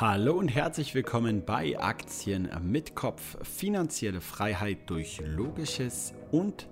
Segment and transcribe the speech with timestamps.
[0.00, 3.36] Hallo und herzlich willkommen bei Aktien mit Kopf.
[3.42, 6.68] Finanzielle Freiheit durch logisches und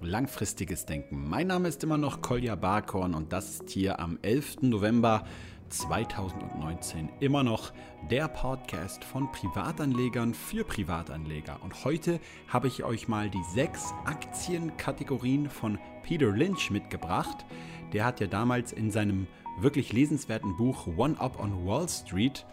[0.00, 1.28] langfristiges Denken.
[1.28, 4.62] Mein Name ist immer noch Kolja Barkorn und das ist hier am 11.
[4.62, 5.24] November
[5.70, 7.72] 2019 immer noch
[8.08, 11.60] der Podcast von Privatanlegern für Privatanleger.
[11.60, 17.44] Und heute habe ich euch mal die sechs Aktienkategorien von Peter Lynch mitgebracht.
[17.92, 19.26] Der hat ja damals in seinem
[19.58, 22.44] wirklich lesenswerten Buch One Up on Wall Street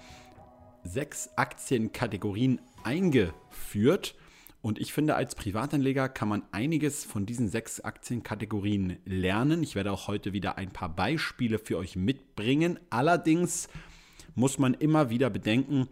[0.83, 4.15] sechs Aktienkategorien eingeführt.
[4.61, 9.63] Und ich finde, als Privatanleger kann man einiges von diesen sechs Aktienkategorien lernen.
[9.63, 12.79] Ich werde auch heute wieder ein paar Beispiele für euch mitbringen.
[12.91, 13.69] Allerdings
[14.35, 15.87] muss man immer wieder bedenken,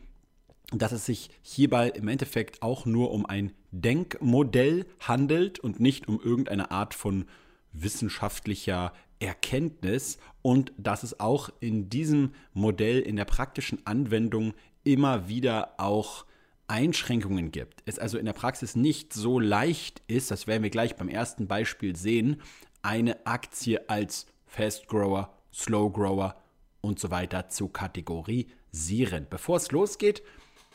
[0.71, 6.20] dass es sich hierbei im Endeffekt auch nur um ein Denkmodell handelt und nicht um
[6.21, 7.26] irgendeine Art von
[7.73, 15.74] wissenschaftlicher Erkenntnis und dass es auch in diesem Modell in der praktischen Anwendung immer wieder
[15.77, 16.26] auch
[16.68, 20.96] Einschränkungen gibt, es also in der Praxis nicht so leicht ist, das werden wir gleich
[20.96, 22.41] beim ersten Beispiel sehen,
[22.82, 26.36] eine Aktie als Fast Grower, Slow Grower
[26.82, 29.27] und so weiter zu kategorisieren.
[29.30, 30.21] Bevor es losgeht,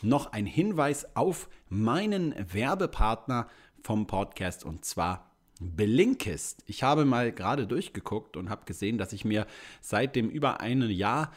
[0.02, 3.48] noch ein Hinweis auf meinen Werbepartner
[3.82, 6.62] vom Podcast und zwar Blinkist.
[6.66, 9.46] Ich habe mal gerade durchgeguckt und habe gesehen, dass ich mir
[9.80, 11.32] seit dem über einem Jahr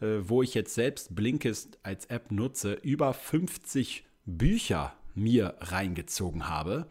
[0.00, 6.86] äh, wo ich jetzt selbst Blinkist als App nutze, über 50 Bücher mir reingezogen habe.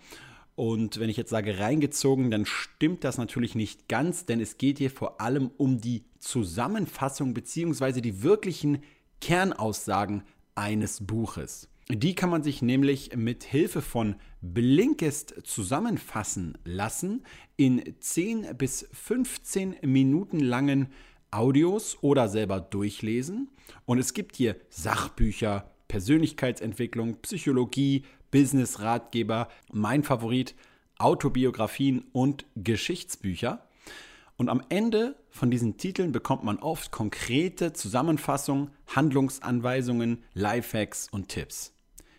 [0.56, 4.78] Und wenn ich jetzt sage reingezogen, dann stimmt das natürlich nicht ganz, denn es geht
[4.78, 8.02] hier vor allem um die Zusammenfassung bzw.
[8.02, 8.82] die wirklichen
[9.20, 10.23] Kernaussagen
[10.56, 11.67] eines Buches.
[11.88, 17.23] Die kann man sich nämlich mit Hilfe von Blinkist zusammenfassen lassen
[17.58, 20.88] in 10 bis 15 Minuten langen
[21.30, 23.50] Audios oder selber durchlesen.
[23.86, 30.55] Und es gibt hier Sachbücher, Persönlichkeitsentwicklung, Psychologie, Business-Ratgeber, mein Favorit,
[30.98, 33.67] Autobiografien und Geschichtsbücher.
[34.37, 41.74] Und am Ende von diesen Titeln bekommt man oft konkrete Zusammenfassungen, Handlungsanweisungen, Lifehacks und Tipps.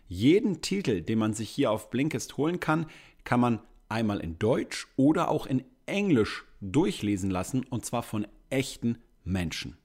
[0.08, 2.86] Jeden Titel, den man sich hier auf Blinkist holen kann,
[3.24, 8.98] kann man einmal in Deutsch oder auch in Englisch durchlesen lassen und zwar von echten
[9.24, 9.76] Menschen.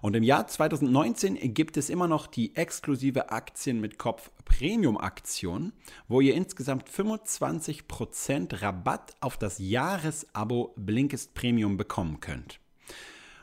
[0.00, 5.72] Und im Jahr 2019 gibt es immer noch die exklusive Aktien mit Kopf Premium Aktion,
[6.08, 12.58] wo ihr insgesamt 25% Rabatt auf das Jahresabo Blinkist Premium bekommen könnt.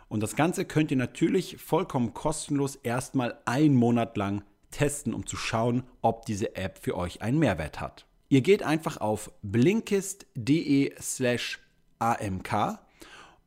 [0.08, 5.38] Und das Ganze könnt ihr natürlich vollkommen kostenlos erstmal einen Monat lang testen, um zu
[5.38, 8.06] schauen, ob diese App für euch einen Mehrwert hat.
[8.30, 11.60] Ihr geht einfach auf blinkist.de slash
[11.98, 12.80] amk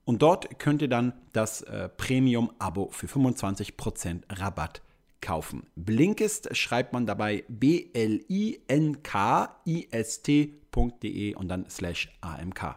[0.05, 4.83] und dort könnt ihr dann das äh, Premium-Abo für 25% Rabatt
[5.21, 5.63] kaufen.
[5.77, 8.15] Blinkist schreibt man dabei b-l-i-n-k-i-s-t.de
[11.37, 12.75] und dann slash amk.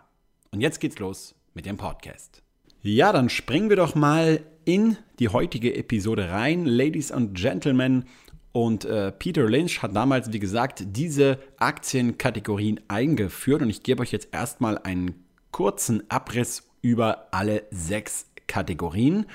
[0.51, 2.44] Und jetzt geht's los mit dem Podcast.
[2.81, 8.06] Ja, dann springen wir doch mal in die heutige Episode rein, Ladies and Gentlemen.
[8.55, 13.61] Und äh, Peter Lynch hat damals, wie gesagt, diese Aktienkategorien eingeführt.
[13.61, 19.25] Und ich gebe euch jetzt erstmal einen kurzen Abriss über alle sechs Kategorien.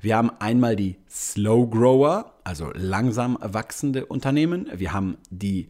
[0.00, 4.66] Wir haben einmal die Slow Grower, also langsam wachsende Unternehmen.
[4.74, 5.68] Wir haben die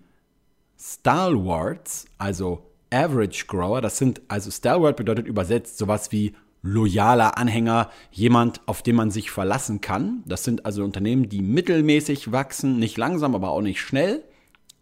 [0.78, 3.81] Stalwarts, also Average Grower.
[3.81, 9.31] Das sind also Stalwart bedeutet übersetzt sowas wie loyaler Anhänger, jemand, auf den man sich
[9.31, 10.22] verlassen kann.
[10.26, 14.25] Das sind also Unternehmen, die mittelmäßig wachsen, nicht langsam, aber auch nicht schnell.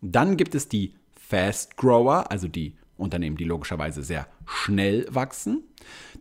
[0.00, 5.62] Dann gibt es die Fast Grower, also die Unternehmen, die logischerweise sehr schnell wachsen.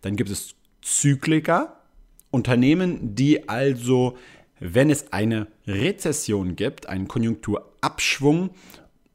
[0.01, 1.81] Dann gibt es Zykliker,
[2.29, 4.17] Unternehmen, die also,
[4.59, 8.51] wenn es eine Rezession gibt, einen Konjunkturabschwung,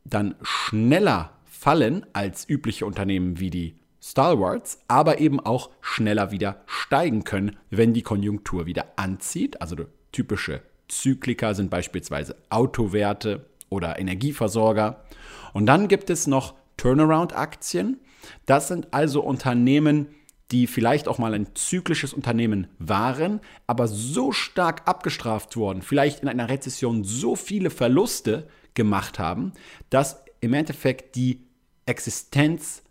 [0.04, 7.24] dann schneller fallen als übliche Unternehmen wie die Stalwarts, aber eben auch schneller wieder steigen
[7.24, 9.62] können, wenn die Konjunktur wieder anzieht.
[9.62, 9.76] Also
[10.10, 15.04] typische Zykliker sind beispielsweise Autowerte oder Energieversorger.
[15.52, 18.00] Und dann gibt es noch Turnaround-Aktien.
[18.44, 20.08] Das sind also Unternehmen,
[20.50, 26.28] die vielleicht auch mal ein zyklisches Unternehmen waren, aber so stark abgestraft wurden, vielleicht in
[26.28, 29.52] einer Rezession so viele Verluste gemacht haben,
[29.90, 31.46] dass im Endeffekt die
[31.87, 32.82] Existenz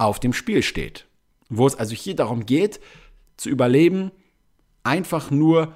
[0.00, 1.06] auf dem Spiel steht.
[1.48, 2.80] Wo es also hier darum geht,
[3.36, 4.10] zu überleben,
[4.82, 5.74] einfach nur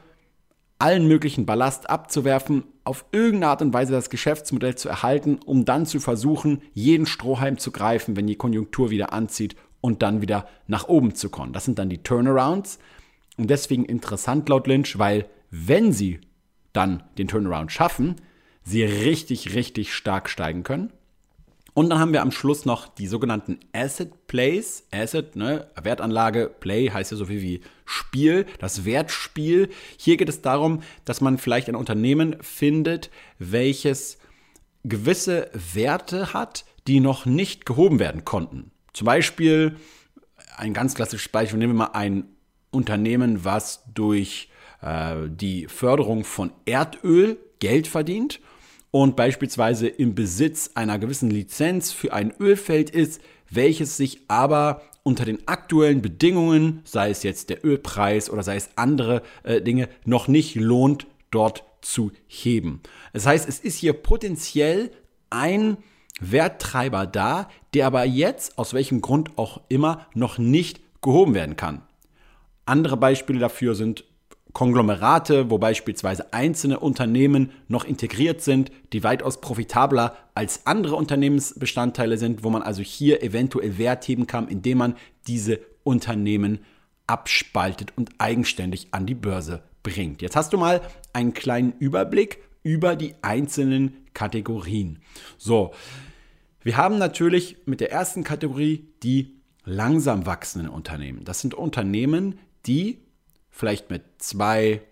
[0.79, 5.87] allen möglichen Ballast abzuwerfen, auf irgendeine Art und Weise das Geschäftsmodell zu erhalten, um dann
[5.87, 10.89] zu versuchen, jeden Strohhalm zu greifen, wenn die Konjunktur wieder anzieht und dann wieder nach
[10.89, 11.53] oben zu kommen.
[11.53, 12.79] Das sind dann die Turnarounds.
[13.37, 16.21] Und deswegen interessant laut Lynch, weil wenn sie
[16.73, 18.17] dann den Turnaround schaffen,
[18.63, 20.93] sie richtig, richtig stark steigen können.
[21.75, 24.87] Und dann haben wir am Schluss noch die sogenannten Asset Plays.
[24.93, 29.69] Asset, ne, Wertanlage, Play heißt ja so viel wie Spiel, das Wertspiel.
[29.99, 33.11] Hier geht es darum, dass man vielleicht ein Unternehmen findet,
[33.41, 34.19] welches
[34.85, 38.71] gewisse Werte hat, die noch nicht gehoben werden konnten.
[38.93, 39.75] Zum Beispiel,
[40.57, 42.29] ein ganz klassisches Beispiel, nehmen wir mal ein
[42.71, 44.49] Unternehmen, was durch
[44.81, 48.41] äh, die Förderung von Erdöl Geld verdient
[48.95, 53.21] und beispielsweise im Besitz einer gewissen Lizenz für ein Ölfeld ist,
[53.51, 58.71] welches sich aber unter den aktuellen Bedingungen, sei es jetzt der Ölpreis oder sei es
[58.77, 62.83] andere äh, Dinge, noch nicht lohnt, dort zu heben.
[63.13, 64.93] Das heißt, es ist hier potenziell
[65.29, 65.77] ein
[66.21, 71.83] Werttreiber da, der aber jetzt, aus welchem Grund auch immer, noch nicht gehoben werden kann.
[72.65, 74.05] Andere Beispiele dafür sind
[74.55, 82.45] Konglomerate, wo beispielsweise einzelne Unternehmen noch integriert sind, die weitaus profitabler als andere Unternehmensbestandteile sind,
[82.45, 84.97] wo man also hier eventuell Wert heben kann, indem man
[85.27, 86.61] diese Unternehmen
[87.07, 90.23] abspaltet und eigenständig an die Börse bringt.
[90.23, 90.81] Jetzt hast du mal
[91.13, 95.01] einen kleinen Überblick über die einzelnen Kategorien.
[95.37, 95.73] So,
[96.63, 99.35] wir haben natürlich mit der ersten Kategorie die
[99.65, 101.25] langsam wachsenden Unternehmen.
[101.25, 103.04] Das sind Unternehmen, die
[103.55, 104.83] vielleicht mit 2,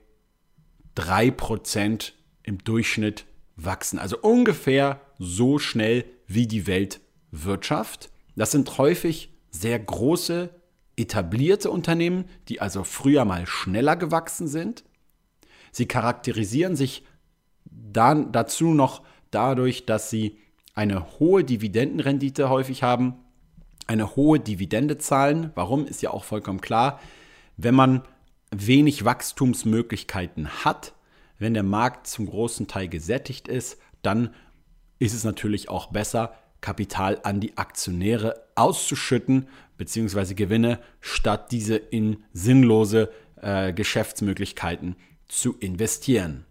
[0.95, 2.15] 3 Prozent
[2.45, 3.27] im Durchschnitt
[3.57, 3.99] wachsen.
[3.99, 8.11] Also ungefähr so schnell wie die Weltwirtschaft.
[8.37, 10.51] Das sind häufig sehr große,
[10.97, 14.85] etablierte Unternehmen, die also früher mal schneller gewachsen sind.
[15.73, 17.05] Sie charakterisieren sich
[17.65, 20.39] dann dazu noch dadurch, dass sie
[20.75, 23.17] eine hohe Dividendenrendite häufig haben,
[23.89, 25.51] eine hohe Dividende zahlen.
[25.57, 27.01] Warum ist ja auch vollkommen klar.
[27.57, 28.03] Wenn man
[28.53, 30.93] wenig Wachstumsmöglichkeiten hat,
[31.39, 34.35] wenn der Markt zum großen Teil gesättigt ist, dann
[34.99, 42.23] ist es natürlich auch besser, Kapital an die Aktionäre auszuschütten, beziehungsweise Gewinne, statt diese in
[42.33, 43.11] sinnlose
[43.41, 44.95] äh, Geschäftsmöglichkeiten
[45.27, 46.45] zu investieren.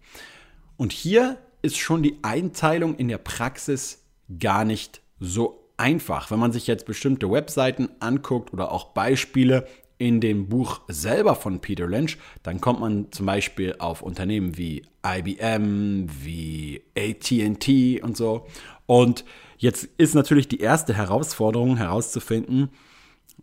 [0.75, 4.03] Und hier ist schon die Einteilung in der Praxis
[4.39, 6.31] gar nicht so einfach.
[6.31, 9.67] Wenn man sich jetzt bestimmte Webseiten anguckt oder auch Beispiele
[10.01, 14.81] in dem Buch selber von Peter Lynch, dann kommt man zum Beispiel auf Unternehmen wie
[15.05, 18.47] IBM, wie ATT und so.
[18.87, 19.23] Und
[19.59, 22.69] jetzt ist natürlich die erste Herausforderung herauszufinden,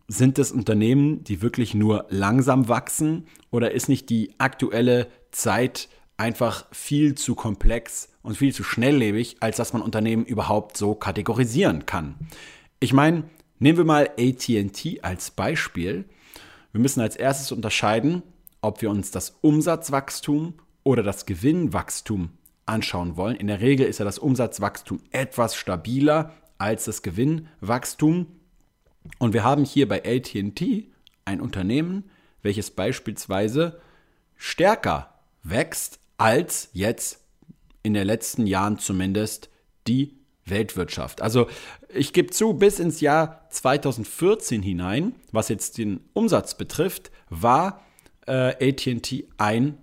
[0.08, 6.66] sind es Unternehmen, die wirklich nur langsam wachsen oder ist nicht die aktuelle Zeit einfach
[6.72, 12.16] viel zu komplex und viel zu schnelllebig, als dass man Unternehmen überhaupt so kategorisieren kann?
[12.80, 16.06] Ich meine, nehmen wir mal ATT als Beispiel.
[16.72, 18.22] Wir müssen als erstes unterscheiden,
[18.60, 20.54] ob wir uns das Umsatzwachstum
[20.84, 22.30] oder das Gewinnwachstum
[22.66, 23.36] anschauen wollen.
[23.36, 28.26] In der Regel ist ja das Umsatzwachstum etwas stabiler als das Gewinnwachstum.
[29.18, 30.62] Und wir haben hier bei ATT
[31.24, 32.10] ein Unternehmen,
[32.42, 33.80] welches beispielsweise
[34.36, 37.20] stärker wächst als jetzt
[37.82, 39.48] in den letzten Jahren zumindest
[39.86, 40.17] die
[40.50, 41.22] Weltwirtschaft.
[41.22, 41.48] Also
[41.92, 47.82] ich gebe zu, bis ins Jahr 2014 hinein, was jetzt den Umsatz betrifft, war
[48.26, 49.78] äh, ATT ein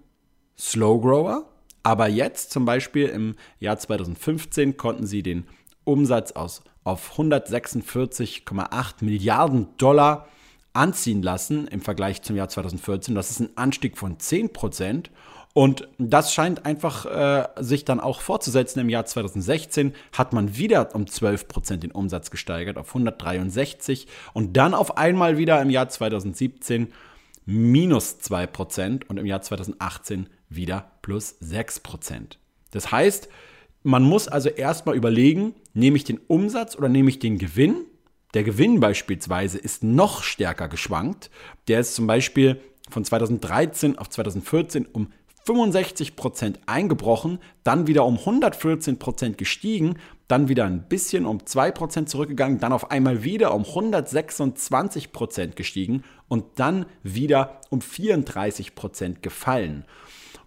[0.57, 1.49] Slow Grower.
[1.83, 5.45] Aber jetzt zum Beispiel im Jahr 2015 konnten sie den
[5.83, 10.27] Umsatz aus, auf 146,8 Milliarden Dollar
[10.73, 13.15] anziehen lassen im Vergleich zum Jahr 2014.
[13.15, 15.11] Das ist ein Anstieg von 10 Prozent.
[15.57, 18.81] Und das scheint einfach äh, sich dann auch fortzusetzen.
[18.81, 24.57] Im Jahr 2016 hat man wieder um 12 Prozent den Umsatz gesteigert auf 163 und
[24.57, 26.91] dann auf einmal wieder im Jahr 2017
[27.45, 32.37] minus 2 Prozent und im Jahr 2018 wieder plus 6 Prozent.
[32.71, 33.29] Das heißt,
[33.81, 37.85] man muss also erstmal überlegen, nehme ich den Umsatz oder nehme ich den Gewinn?
[38.33, 41.29] Der Gewinn beispielsweise ist noch stärker geschwankt.
[41.69, 42.59] Der ist zum Beispiel
[42.89, 45.13] von 2013 auf 2014 um
[45.45, 49.97] 65% eingebrochen, dann wieder um 114% gestiegen,
[50.27, 56.45] dann wieder ein bisschen um 2% zurückgegangen, dann auf einmal wieder um 126% gestiegen und
[56.55, 59.85] dann wieder um 34% gefallen.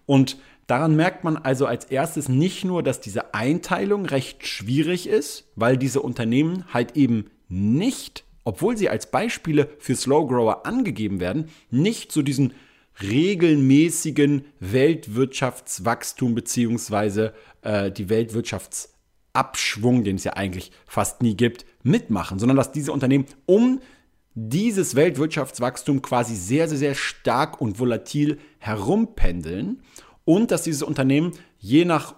[0.05, 0.37] Und
[0.67, 5.77] daran merkt man also als erstes nicht nur, dass diese Einteilung recht schwierig ist, weil
[5.77, 12.11] diese Unternehmen halt eben nicht, obwohl sie als Beispiele für Slow Grower angegeben werden, nicht
[12.11, 12.53] zu diesen
[13.01, 22.57] regelmäßigen Weltwirtschaftswachstum beziehungsweise äh, die Weltwirtschaftsabschwung, den es ja eigentlich fast nie gibt, mitmachen, sondern
[22.57, 23.81] dass diese Unternehmen um
[24.35, 29.81] dieses Weltwirtschaftswachstum quasi sehr, sehr, sehr stark und volatil herumpendeln
[30.25, 32.15] und dass dieses Unternehmen je nach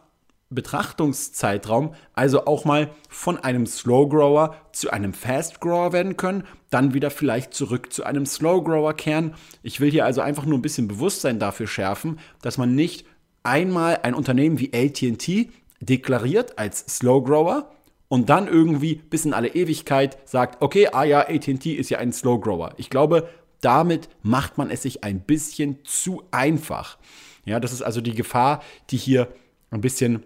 [0.52, 6.94] Betrachtungszeitraum also auch mal von einem Slow Grower zu einem Fast Grower werden können, dann
[6.94, 9.34] wieder vielleicht zurück zu einem Slow Grower kehren.
[9.64, 13.06] Ich will hier also einfach nur ein bisschen Bewusstsein dafür schärfen, dass man nicht
[13.44, 17.72] einmal ein Unternehmen wie AT&T deklariert als Slow Grower
[18.08, 22.12] und dann irgendwie bis in alle Ewigkeit sagt, okay, ah ja, AT&T ist ja ein
[22.12, 22.74] Slow Grower.
[22.78, 23.30] Ich glaube,
[23.62, 26.98] damit macht man es sich ein bisschen zu einfach.
[27.46, 29.30] Ja, das ist also die Gefahr, die hier
[29.70, 30.24] ein bisschen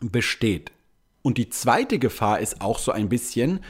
[0.00, 0.72] besteht.
[1.22, 3.60] Und die zweite Gefahr ist auch so ein bisschen,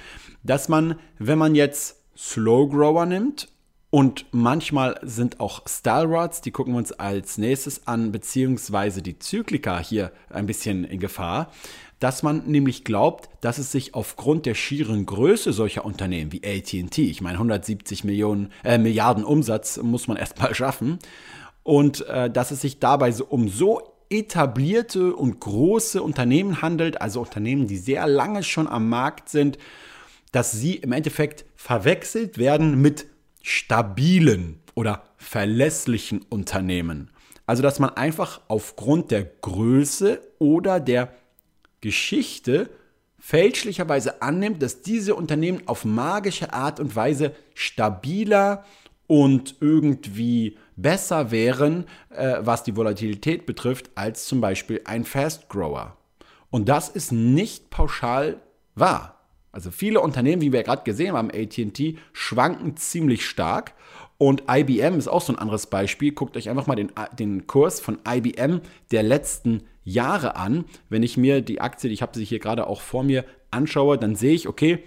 [0.42, 3.48] dass man, wenn man jetzt Slow Grower nimmt
[3.90, 9.78] und manchmal sind auch Stalwarts, die gucken wir uns als nächstes an, beziehungsweise die Zyklika
[9.78, 11.50] hier ein bisschen in Gefahr,
[11.98, 17.02] dass man nämlich glaubt, dass es sich aufgrund der schieren Größe solcher Unternehmen wie AT&T,
[17.02, 20.98] ich meine 170 Millionen, äh, Milliarden Umsatz muss man erstmal schaffen,
[21.62, 27.20] und äh, dass es sich dabei so um so etablierte und große Unternehmen handelt, also
[27.20, 29.58] Unternehmen, die sehr lange schon am Markt sind,
[30.32, 33.06] dass sie im Endeffekt verwechselt werden mit
[33.42, 37.10] stabilen oder verlässlichen Unternehmen.
[37.46, 41.14] Also dass man einfach aufgrund der Größe oder der
[41.80, 42.70] Geschichte
[43.18, 48.64] fälschlicherweise annimmt, dass diese Unternehmen auf magische Art und Weise stabiler
[49.06, 55.96] und irgendwie besser wären, äh, was die Volatilität betrifft, als zum Beispiel ein Fast Grower.
[56.50, 58.40] Und das ist nicht pauschal
[58.74, 59.16] wahr.
[59.52, 63.72] Also viele Unternehmen, wie wir gerade gesehen haben, ATT, schwanken ziemlich stark.
[64.18, 66.12] Und IBM ist auch so ein anderes Beispiel.
[66.12, 70.66] Guckt euch einfach mal den, den Kurs von IBM der letzten Jahre an.
[70.88, 74.14] Wenn ich mir die Aktie, ich habe sie hier gerade auch vor mir, anschaue, dann
[74.14, 74.82] sehe ich, okay,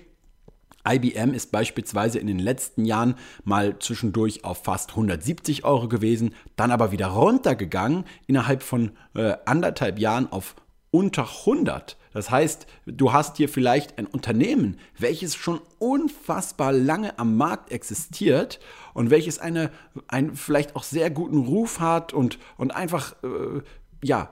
[0.87, 6.71] IBM ist beispielsweise in den letzten Jahren mal zwischendurch auf fast 170 Euro gewesen, dann
[6.71, 10.55] aber wieder runtergegangen, innerhalb von äh, anderthalb Jahren auf
[10.91, 11.97] unter 100.
[12.13, 18.59] Das heißt, du hast hier vielleicht ein Unternehmen, welches schon unfassbar lange am Markt existiert
[18.93, 19.69] und welches eine,
[20.07, 23.61] einen vielleicht auch sehr guten Ruf hat und, und einfach, äh,
[24.03, 24.29] ja,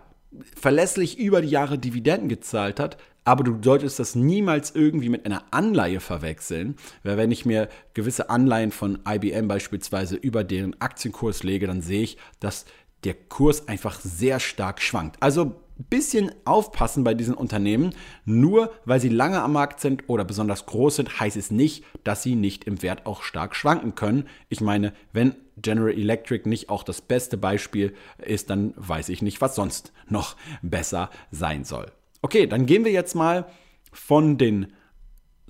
[0.56, 5.44] verlässlich über die Jahre Dividenden gezahlt hat, aber du solltest das niemals irgendwie mit einer
[5.52, 11.68] Anleihe verwechseln, weil wenn ich mir gewisse Anleihen von IBM beispielsweise über deren Aktienkurs lege,
[11.68, 12.64] dann sehe ich, dass
[13.04, 15.22] der Kurs einfach sehr stark schwankt.
[15.22, 15.58] Also
[15.90, 17.94] bisschen aufpassen bei diesen Unternehmen.
[18.24, 22.24] Nur weil sie lange am Markt sind oder besonders groß sind, heißt es nicht, dass
[22.24, 24.28] sie nicht im Wert auch stark schwanken können.
[24.48, 29.42] Ich meine, wenn General Electric nicht auch das beste Beispiel ist, dann weiß ich nicht,
[29.42, 31.92] was sonst noch besser sein soll.
[32.22, 33.46] Okay, dann gehen wir jetzt mal
[33.92, 34.74] von den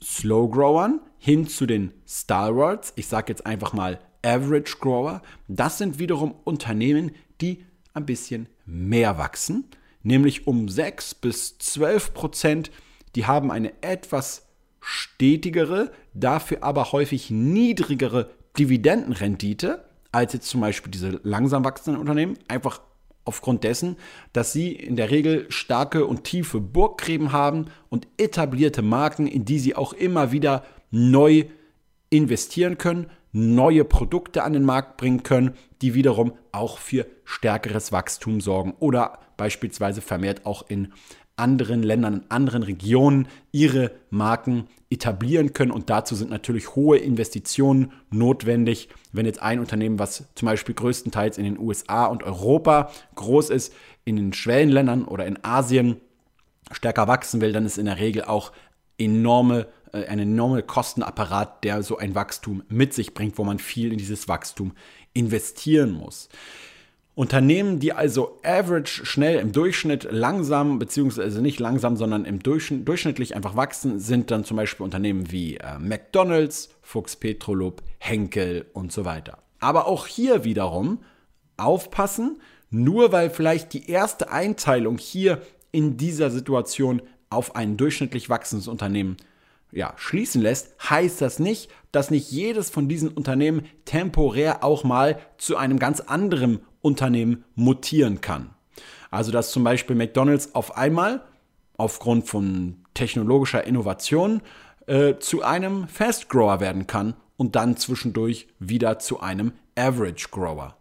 [0.01, 2.93] Slow Growern hin zu den Stalwarts.
[2.95, 5.21] Ich sage jetzt einfach mal Average Grower.
[5.47, 9.65] Das sind wiederum Unternehmen, die ein bisschen mehr wachsen
[10.07, 12.71] nämlich um 6 bis 12 Prozent.
[13.15, 14.47] Die haben eine etwas
[14.79, 22.39] stetigere, dafür aber häufig niedrigere Dividendenrendite als jetzt zum Beispiel diese langsam wachsenden Unternehmen.
[22.47, 22.81] Einfach
[23.27, 23.98] aufgrund dessen,
[24.34, 29.60] dass sie in der Regel starke und tiefe Burggräben haben und etablierte Marken, in die
[29.60, 31.46] sie auch immer wieder neu
[32.10, 38.41] investieren können, neue Produkte an den Markt bringen können, die wiederum auch für stärkeres Wachstum
[38.41, 40.93] sorgen oder beispielsweise vermehrt auch in
[41.36, 45.72] anderen Ländern, in anderen Regionen ihre Marken etablieren können.
[45.72, 48.89] Und dazu sind natürlich hohe Investitionen notwendig.
[49.12, 53.74] Wenn jetzt ein Unternehmen, was zum Beispiel größtenteils in den USA und Europa groß ist,
[54.06, 55.98] in den Schwellenländern oder in Asien
[56.72, 58.51] stärker wachsen will, dann ist in der Regel auch
[58.98, 63.91] enorme, äh, ein enormer Kostenapparat, der so ein Wachstum mit sich bringt, wo man viel
[63.91, 64.74] in dieses Wachstum
[65.13, 66.29] investieren muss.
[67.17, 73.36] Unternehmen, die also average schnell im Durchschnitt langsam, beziehungsweise nicht langsam, sondern im Durchschnitt, durchschnittlich
[73.36, 79.03] einfach wachsen, sind dann zum Beispiel Unternehmen wie äh, McDonalds, Fuchs Petrolub, Henkel und so
[79.03, 79.39] weiter.
[79.59, 81.00] Aber auch hier wiederum
[81.57, 88.67] aufpassen, nur weil vielleicht die erste Einteilung hier in dieser Situation auf ein durchschnittlich wachsendes
[88.67, 89.17] Unternehmen
[89.71, 95.19] ja, schließen lässt, heißt das nicht, dass nicht jedes von diesen Unternehmen temporär auch mal
[95.39, 98.51] zu einem ganz anderen Unternehmen mutieren kann.
[99.12, 101.24] Also dass zum Beispiel McDonald's auf einmal
[101.77, 104.41] aufgrund von technologischer Innovation
[104.88, 110.75] äh, zu einem Fast Grower werden kann und dann zwischendurch wieder zu einem Average Grower.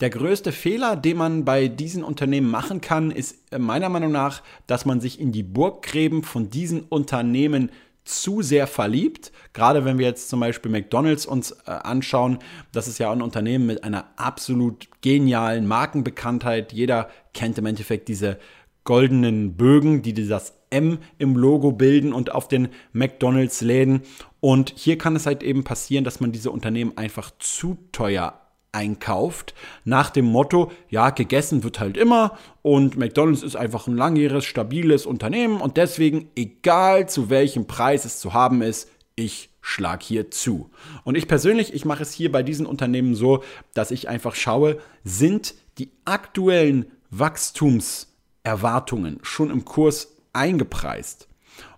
[0.00, 4.84] Der größte Fehler, den man bei diesen Unternehmen machen kann, ist meiner Meinung nach, dass
[4.84, 7.70] man sich in die Burggräben von diesen Unternehmen
[8.04, 9.32] zu sehr verliebt.
[9.52, 12.38] Gerade wenn wir jetzt zum Beispiel McDonald's uns äh, anschauen,
[12.72, 16.72] das ist ja ein Unternehmen mit einer absolut genialen Markenbekanntheit.
[16.72, 18.38] Jeder kennt im Endeffekt diese
[18.84, 24.02] goldenen Bögen, die das M im Logo bilden und auf den McDonald's-Läden.
[24.40, 28.43] Und hier kann es halt eben passieren, dass man diese Unternehmen einfach zu teuer
[28.74, 29.54] einkauft,
[29.84, 35.06] nach dem Motto, ja, gegessen wird halt immer und McDonald's ist einfach ein langjähriges, stabiles
[35.06, 40.70] Unternehmen und deswegen, egal zu welchem Preis es zu haben ist, ich schlag hier zu.
[41.04, 44.78] Und ich persönlich, ich mache es hier bei diesen Unternehmen so, dass ich einfach schaue,
[45.04, 51.28] sind die aktuellen Wachstumserwartungen schon im Kurs eingepreist?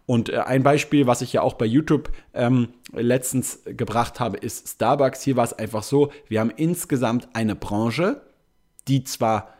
[0.06, 4.68] Und äh, ein Beispiel, was ich ja auch bei YouTube ähm, letztens gebracht habe, ist
[4.68, 5.22] Starbucks.
[5.22, 8.22] Hier war es einfach so, wir haben insgesamt eine Branche,
[8.88, 9.54] die zwar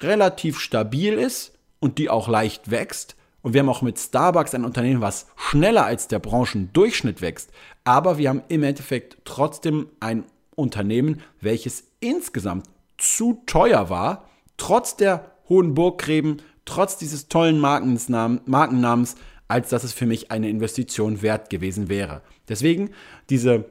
[0.00, 3.16] relativ stabil ist und die auch leicht wächst.
[3.42, 7.50] Und wir haben auch mit Starbucks ein Unternehmen, was schneller als der Branchendurchschnitt wächst.
[7.84, 10.24] Aber wir haben im Endeffekt trotzdem ein
[10.56, 12.66] Unternehmen, welches insgesamt
[12.98, 19.14] zu teuer war, trotz der hohen Burggräben, trotz dieses tollen Markennamens,
[19.48, 22.22] als dass es für mich eine Investition wert gewesen wäre.
[22.48, 22.90] Deswegen
[23.30, 23.66] diese,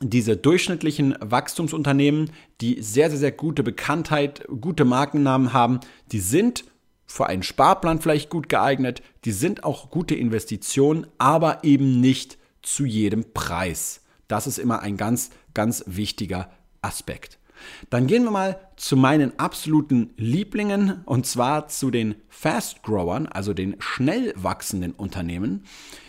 [0.00, 5.80] diese durchschnittlichen Wachstumsunternehmen, die sehr, sehr, sehr gute Bekanntheit, gute Markennamen haben,
[6.12, 6.64] die sind
[7.06, 12.84] für einen Sparplan vielleicht gut geeignet, die sind auch gute Investitionen, aber eben nicht zu
[12.84, 14.02] jedem Preis.
[14.28, 16.50] Das ist immer ein ganz, ganz wichtiger
[16.82, 17.39] Aspekt.
[17.88, 23.54] Dann gehen wir mal zu meinen absoluten Lieblingen und zwar zu den Fast Growern, also
[23.54, 25.64] den schnell wachsenden Unternehmen.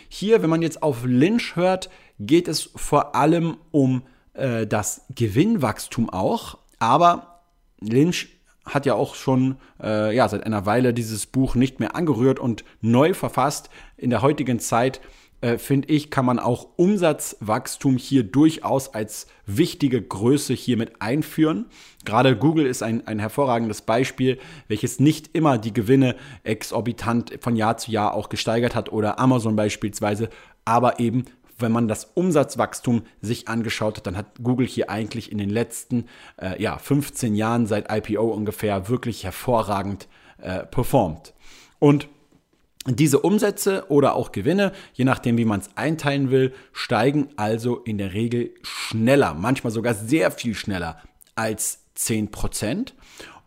[0.08, 4.02] Hier, wenn man jetzt auf Lynch hört, geht es vor allem um
[4.34, 7.40] äh, das Gewinnwachstum auch, aber
[7.80, 8.28] Lynch
[8.64, 12.64] hat ja auch schon äh, ja, seit einer Weile dieses Buch nicht mehr angerührt und
[12.80, 13.70] neu verfasst.
[13.96, 15.00] In der heutigen Zeit
[15.42, 21.66] äh, finde ich, kann man auch Umsatzwachstum hier durchaus als wichtige Größe hier mit einführen.
[22.04, 27.76] Gerade Google ist ein, ein hervorragendes Beispiel, welches nicht immer die Gewinne exorbitant von Jahr
[27.76, 30.30] zu Jahr auch gesteigert hat oder Amazon beispielsweise,
[30.64, 31.24] aber eben
[31.58, 36.06] wenn man das Umsatzwachstum sich angeschaut hat, dann hat Google hier eigentlich in den letzten
[36.40, 41.34] äh, ja, 15 Jahren seit IPO ungefähr wirklich hervorragend äh, performt.
[41.78, 42.08] Und
[42.86, 47.98] diese Umsätze oder auch Gewinne, je nachdem, wie man es einteilen will, steigen also in
[47.98, 50.98] der Regel schneller, manchmal sogar sehr viel schneller
[51.36, 52.92] als 10%.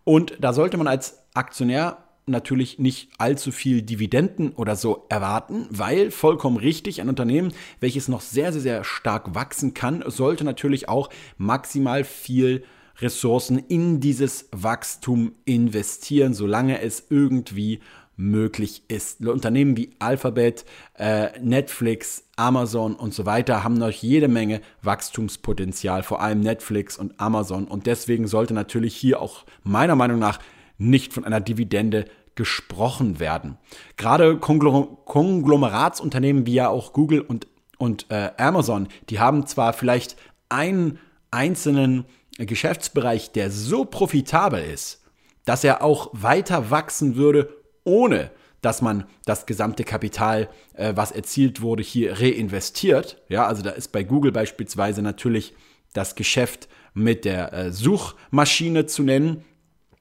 [0.03, 6.11] Und da sollte man als Aktionär natürlich nicht allzu viel Dividenden oder so erwarten, weil
[6.11, 11.09] vollkommen richtig, ein Unternehmen, welches noch sehr, sehr, sehr stark wachsen kann, sollte natürlich auch
[11.37, 12.63] maximal viel
[12.99, 17.81] Ressourcen in dieses Wachstum investieren, solange es irgendwie
[18.17, 19.25] möglich ist.
[19.25, 20.65] Unternehmen wie Alphabet,
[20.97, 27.19] äh, Netflix, Amazon und so weiter haben noch jede Menge Wachstumspotenzial, vor allem Netflix und
[27.19, 27.67] Amazon.
[27.67, 30.39] Und deswegen sollte natürlich hier auch meiner Meinung nach
[30.77, 33.57] nicht von einer Dividende gesprochen werden.
[33.97, 37.47] Gerade Konglomeratsunternehmen wie ja auch Google und,
[37.77, 40.15] und äh, Amazon, die haben zwar vielleicht
[40.49, 40.99] einen
[41.31, 42.05] einzelnen
[42.37, 45.01] Geschäftsbereich, der so profitabel ist,
[45.45, 48.31] dass er auch weiter wachsen würde, ohne
[48.65, 53.21] dass man das gesamte Kapital, äh, was erzielt wurde, hier reinvestiert.
[53.29, 55.53] Ja, also da ist bei Google beispielsweise natürlich
[55.93, 59.45] das Geschäft mit der äh, Suchmaschine zu nennen.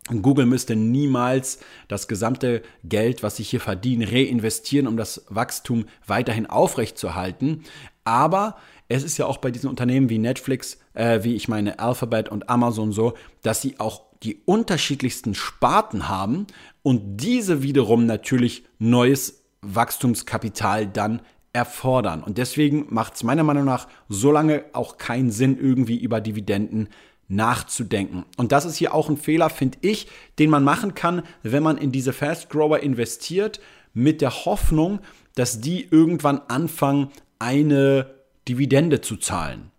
[0.09, 6.47] Google müsste niemals das gesamte Geld, was sie hier verdienen, reinvestieren, um das Wachstum weiterhin
[6.47, 7.65] aufrechtzuerhalten.
[8.05, 8.57] Aber
[8.89, 12.49] es ist ja auch bei diesen Unternehmen wie Netflix, äh, wie ich meine Alphabet und
[12.49, 16.47] Amazon so, dass sie auch die unterschiedlichsten Sparten haben
[16.83, 22.23] und diese wiederum natürlich neues Wachstumskapital dann erfordern.
[22.23, 26.89] Und deswegen macht es meiner Meinung nach so lange auch keinen Sinn, irgendwie über Dividenden
[27.29, 28.25] nachzudenken.
[28.37, 30.09] Und das ist hier auch ein Fehler, finde ich,
[30.39, 33.61] den man machen kann, wenn man in diese Fast Grower investiert,
[33.95, 34.99] mit der Hoffnung,
[35.37, 38.15] dass die irgendwann anfangen, eine
[38.49, 39.71] Dividende zu zahlen.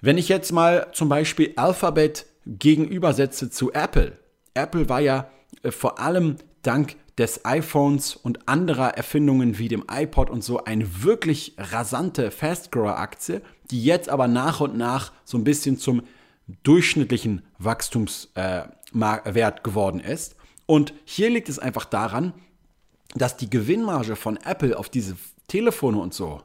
[0.00, 4.18] Wenn ich jetzt mal zum Beispiel Alphabet gegenübersetze zu Apple.
[4.54, 5.30] Apple war ja
[5.62, 11.02] äh, vor allem dank des iPhones und anderer Erfindungen wie dem iPod und so eine
[11.02, 16.02] wirklich rasante Fastgrower-Aktie, die jetzt aber nach und nach so ein bisschen zum
[16.62, 20.36] durchschnittlichen Wachstumswert äh, geworden ist.
[20.66, 22.32] Und hier liegt es einfach daran,
[23.14, 25.16] dass die Gewinnmarge von Apple auf diese
[25.48, 26.40] Telefone und so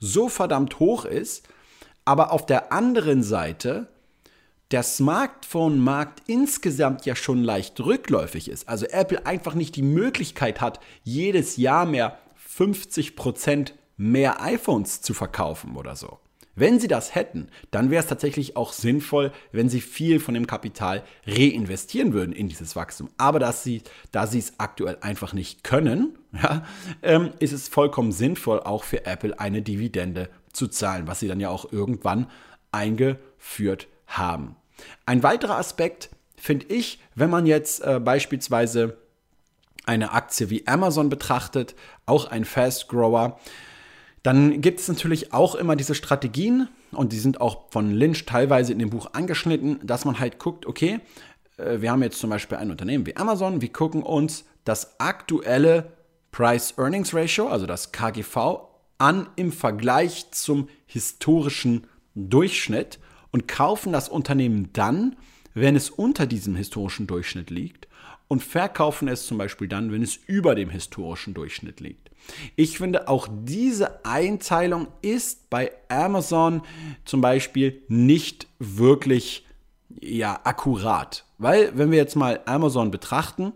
[0.00, 1.46] so verdammt hoch ist,
[2.04, 3.88] aber auf der anderen Seite
[4.70, 10.80] der Smartphone-Markt insgesamt ja schon leicht rückläufig ist, also Apple einfach nicht die Möglichkeit hat,
[11.02, 12.18] jedes Jahr mehr
[12.56, 16.18] 50% mehr iPhones zu verkaufen oder so.
[16.56, 20.46] Wenn sie das hätten, dann wäre es tatsächlich auch sinnvoll, wenn sie viel von dem
[20.46, 23.08] Kapital reinvestieren würden in dieses Wachstum.
[23.18, 26.64] Aber dass sie, da sie es aktuell einfach nicht können, ja,
[27.02, 31.40] ähm, ist es vollkommen sinnvoll, auch für Apple eine Dividende zu zahlen, was sie dann
[31.40, 32.26] ja auch irgendwann
[32.72, 34.56] eingeführt haben.
[35.06, 38.98] Ein weiterer Aspekt finde ich, wenn man jetzt äh, beispielsweise
[39.86, 41.74] eine Aktie wie Amazon betrachtet,
[42.06, 43.38] auch ein Fast Grower,
[44.22, 48.72] dann gibt es natürlich auch immer diese Strategien und die sind auch von Lynch teilweise
[48.72, 51.00] in dem Buch angeschnitten, dass man halt guckt, okay,
[51.56, 55.92] äh, wir haben jetzt zum Beispiel ein Unternehmen wie Amazon, wir gucken uns das aktuelle
[56.32, 58.36] Price-Earnings-Ratio, also das KGV,
[58.98, 62.98] an im Vergleich zum historischen Durchschnitt
[63.32, 65.16] und kaufen das Unternehmen dann,
[65.54, 67.86] wenn es unter diesem historischen Durchschnitt liegt
[68.28, 72.10] und verkaufen es zum Beispiel dann, wenn es über dem historischen Durchschnitt liegt.
[72.54, 76.62] Ich finde, auch diese Einteilung ist bei Amazon
[77.04, 79.44] zum Beispiel nicht wirklich
[80.00, 81.24] ja, akkurat.
[81.38, 83.52] Weil, wenn wir jetzt mal Amazon betrachten,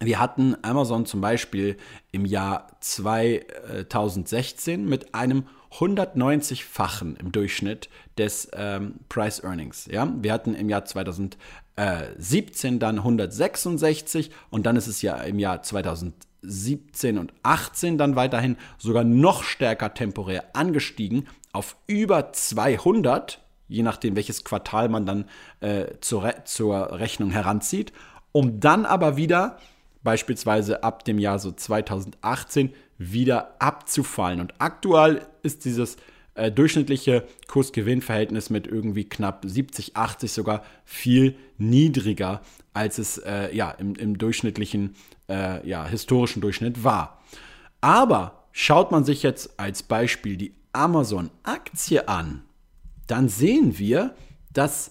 [0.00, 1.76] wir hatten Amazon zum Beispiel
[2.10, 5.44] im Jahr 2016 mit einem
[5.78, 9.86] 190-fachen im Durchschnitt des ähm, Price Earnings.
[9.90, 10.12] Ja?
[10.20, 16.34] Wir hatten im Jahr 2017 dann 166 und dann ist es ja im Jahr 2017
[16.46, 24.16] 17 und 18 dann weiterhin sogar noch stärker temporär angestiegen auf über 200, je nachdem
[24.16, 25.24] welches Quartal man dann
[25.60, 27.92] äh, zur, Re zur Rechnung heranzieht,
[28.32, 29.58] um dann aber wieder
[30.04, 34.40] beispielsweise ab dem Jahr so 2018 wieder abzufallen.
[34.40, 35.96] Und aktuell ist dieses
[36.34, 42.40] äh, durchschnittliche Kursgewinnverhältnis mit irgendwie knapp 70, 80 sogar viel niedriger,
[42.72, 44.94] als es äh, ja, im, im durchschnittlichen,
[45.28, 47.22] äh, ja, historischen Durchschnitt war.
[47.80, 52.42] Aber schaut man sich jetzt als Beispiel die Amazon-Aktie an,
[53.06, 54.14] dann sehen wir,
[54.52, 54.90] dass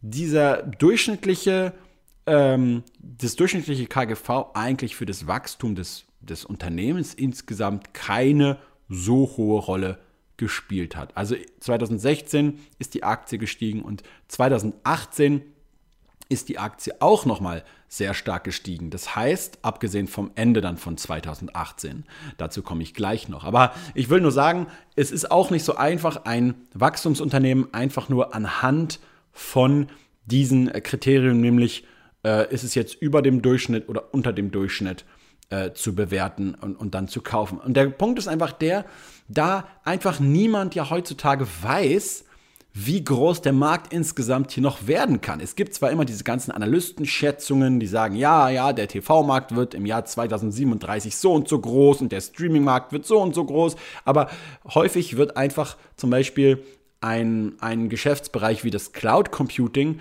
[0.00, 1.72] dieser durchschnittliche,
[2.26, 9.60] ähm, das durchschnittliche KGV eigentlich für das Wachstum des, des Unternehmens insgesamt keine so hohe
[9.60, 9.98] Rolle
[10.36, 11.16] gespielt hat.
[11.16, 15.42] Also 2016 ist die Aktie gestiegen und 2018
[16.30, 18.90] ist die Aktie auch nochmal sehr stark gestiegen.
[18.90, 22.04] Das heißt, abgesehen vom Ende dann von 2018,
[22.38, 23.44] dazu komme ich gleich noch.
[23.44, 28.32] Aber ich will nur sagen, es ist auch nicht so einfach, ein Wachstumsunternehmen einfach nur
[28.34, 29.00] anhand
[29.32, 29.88] von
[30.24, 31.84] diesen Kriterien, nämlich
[32.24, 35.04] äh, ist es jetzt über dem Durchschnitt oder unter dem Durchschnitt
[35.50, 37.58] äh, zu bewerten und, und dann zu kaufen.
[37.58, 38.84] Und der Punkt ist einfach der,
[39.28, 42.24] da einfach niemand ja heutzutage weiß,
[42.72, 45.40] wie groß der Markt insgesamt hier noch werden kann.
[45.40, 49.86] Es gibt zwar immer diese ganzen Analystenschätzungen, die sagen, ja, ja, der TV-Markt wird im
[49.86, 54.30] Jahr 2037 so und so groß und der Streaming-Markt wird so und so groß, aber
[54.72, 56.62] häufig wird einfach zum Beispiel
[57.00, 60.00] ein, ein Geschäftsbereich wie das Cloud Computing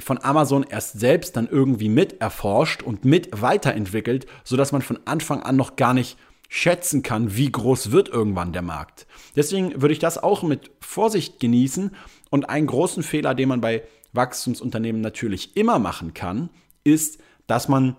[0.00, 5.42] von Amazon erst selbst dann irgendwie mit erforscht und mit weiterentwickelt, sodass man von Anfang
[5.42, 6.16] an noch gar nicht
[6.48, 9.06] schätzen kann, wie groß wird irgendwann der Markt.
[9.36, 11.94] Deswegen würde ich das auch mit Vorsicht genießen.
[12.28, 16.50] Und einen großen Fehler, den man bei Wachstumsunternehmen natürlich immer machen kann,
[16.84, 17.96] ist, dass man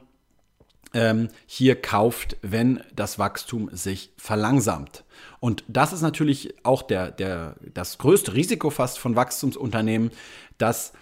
[0.93, 5.05] ähm, hier kauft, wenn das Wachstum sich verlangsamt.
[5.39, 10.11] Und das ist natürlich auch der, der, das größte Risiko fast von Wachstumsunternehmen,
[10.57, 10.93] dass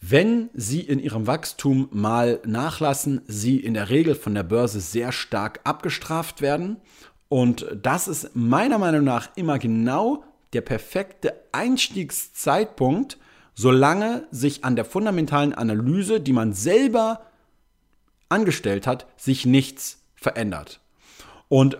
[0.00, 5.12] wenn Sie in Ihrem Wachstum mal nachlassen, Sie in der Regel von der Börse sehr
[5.12, 6.78] stark abgestraft werden.
[7.28, 13.18] Und das ist meiner Meinung nach immer genau der perfekte Einstiegszeitpunkt,
[13.54, 17.26] solange sich an der fundamentalen Analyse, die man selber
[18.28, 20.80] angestellt hat, sich nichts verändert.
[21.48, 21.78] Und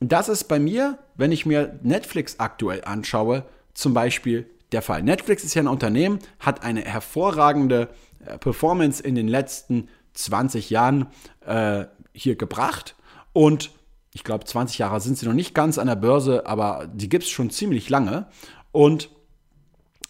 [0.00, 5.02] das ist bei mir, wenn ich mir Netflix aktuell anschaue, zum Beispiel der Fall.
[5.02, 7.88] Netflix ist ja ein Unternehmen, hat eine hervorragende
[8.24, 11.06] äh, Performance in den letzten 20 Jahren
[11.46, 12.94] äh, hier gebracht
[13.32, 13.70] und
[14.14, 17.24] ich glaube, 20 Jahre sind sie noch nicht ganz an der Börse, aber die gibt
[17.24, 18.26] es schon ziemlich lange.
[18.70, 19.10] Und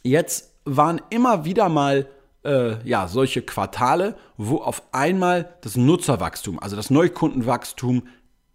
[0.03, 2.07] jetzt waren immer wieder mal
[2.45, 8.07] äh, ja, solche Quartale, wo auf einmal das Nutzerwachstum, also das Neukundenwachstum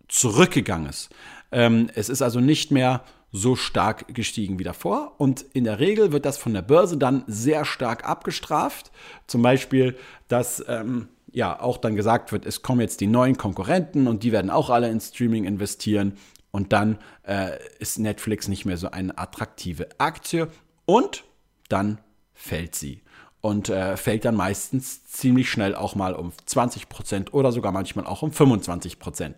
[0.08, 1.10] zurückgegangen ist.
[1.52, 5.13] Ähm, es ist also nicht mehr so stark gestiegen wie davor.
[5.17, 8.91] Und in der Regel wird das von der Börse dann sehr stark abgestraft.
[9.27, 9.95] Zum Beispiel,
[10.27, 14.31] dass ähm, ja auch dann gesagt wird, es kommen jetzt die neuen Konkurrenten und die
[14.31, 16.13] werden auch alle in Streaming investieren.
[16.51, 20.47] Und dann äh, ist Netflix nicht mehr so eine attraktive Aktie
[20.85, 21.23] und
[21.67, 21.99] dann
[22.33, 23.03] fällt sie.
[23.41, 28.21] Und äh, fällt dann meistens ziemlich schnell auch mal um 20% oder sogar manchmal auch
[28.21, 29.34] um 25%.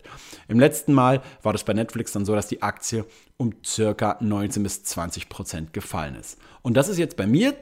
[0.48, 3.06] Im letzten Mal war das bei Netflix dann so, dass die Aktie
[3.38, 6.40] um circa 19 bis 20% gefallen ist.
[6.62, 7.56] Und das ist jetzt bei mir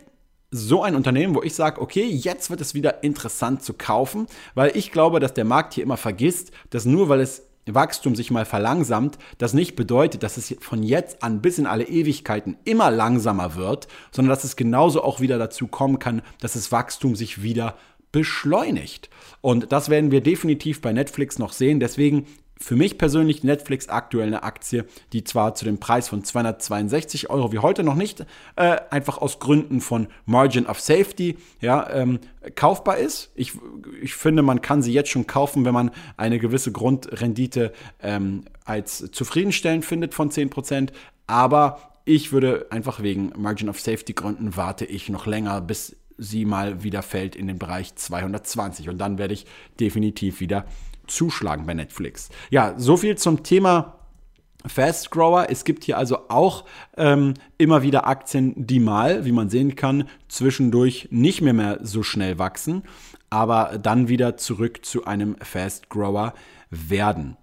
[0.52, 4.76] so ein Unternehmen, wo ich sage, okay, jetzt wird es wieder interessant zu kaufen, weil
[4.76, 7.44] ich glaube, dass der Markt hier immer vergisst, dass nur weil es
[7.76, 11.86] Wachstum sich mal verlangsamt, das nicht bedeutet, dass es von jetzt an bis in alle
[11.88, 16.72] Ewigkeiten immer langsamer wird, sondern dass es genauso auch wieder dazu kommen kann, dass das
[16.72, 17.78] Wachstum sich wieder
[18.12, 19.10] beschleunigt.
[19.42, 21.80] Und das werden wir definitiv bei Netflix noch sehen.
[21.80, 22.26] Deswegen
[22.62, 27.54] für mich persönlich Netflix aktuell eine Aktie, die zwar zu dem Preis von 262 Euro
[27.54, 28.26] wie heute noch nicht
[28.58, 32.20] äh, einfach aus Gründen von Margin of Safety ja, ähm,
[32.56, 33.32] kaufbar ist.
[33.36, 33.54] Ich,
[34.02, 39.10] ich finde, man kann sie jetzt schon kaufen, wenn man eine gewisse Grundrendite ähm, als
[39.12, 40.90] zufriedenstellend findet von 10%.
[41.28, 46.44] Aber ich würde einfach wegen Margin of Safety Gründen warte ich noch länger, bis sie
[46.44, 49.46] mal wieder fällt in den Bereich 220 und dann werde ich
[49.80, 50.66] definitiv wieder
[51.10, 52.30] zuschlagen bei Netflix.
[52.50, 54.00] Ja, so viel zum Thema
[54.66, 55.48] Fast Grower.
[55.50, 56.66] Es gibt hier also auch
[56.98, 62.04] ähm, immer wieder Aktien, die mal, wie man sehen kann, zwischendurch nicht mehr, mehr so
[62.04, 62.84] schnell wachsen,
[63.30, 66.34] aber dann wieder zurück zu einem Fast Grower
[66.70, 67.38] werden.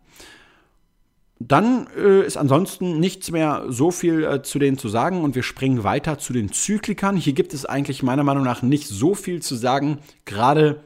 [1.38, 5.42] Dann äh, ist ansonsten nichts mehr so viel äh, zu denen zu sagen und wir
[5.42, 7.16] springen weiter zu den Zyklikern.
[7.16, 9.98] Hier gibt es eigentlich meiner Meinung nach nicht so viel zu sagen.
[10.24, 10.82] Gerade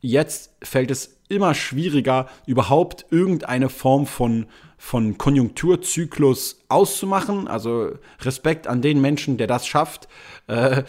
[0.00, 4.46] jetzt fällt es immer schwieriger, überhaupt irgendeine Form von,
[4.78, 7.48] von Konjunkturzyklus auszumachen.
[7.48, 10.08] Also Respekt an den Menschen, der das schafft.
[10.46, 10.84] Äh,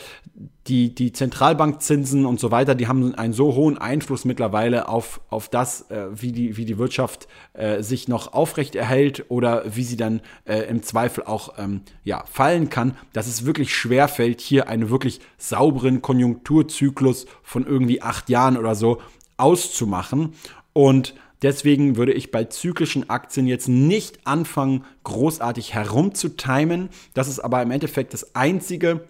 [0.68, 5.50] die, die Zentralbankzinsen und so weiter, die haben einen so hohen Einfluss mittlerweile auf, auf
[5.50, 9.98] das, äh, wie, die, wie die Wirtschaft äh, sich noch aufrecht erhält oder wie sie
[9.98, 14.68] dann äh, im Zweifel auch ähm, ja, fallen kann, dass es wirklich schwer fällt, hier
[14.68, 19.02] einen wirklich sauberen Konjunkturzyklus von irgendwie acht Jahren oder so
[19.38, 20.34] auszumachen.
[20.74, 26.90] Und deswegen würde ich bei zyklischen Aktien jetzt nicht anfangen, großartig herumzutimen.
[27.14, 29.08] Das ist aber im Endeffekt das Einzige,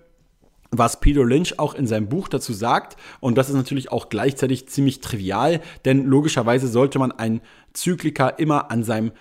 [0.72, 2.98] was Peter Lynch auch in seinem Buch dazu sagt.
[3.20, 7.42] Und das ist natürlich auch gleichzeitig ziemlich trivial, denn logischerweise sollte man einen
[7.74, 9.12] Zykliker immer an seinem